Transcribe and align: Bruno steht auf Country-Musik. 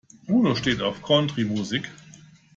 Bruno 0.25 0.55
steht 0.55 0.81
auf 0.81 1.03
Country-Musik. 1.03 1.87